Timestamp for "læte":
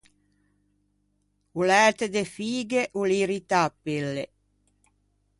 1.71-2.05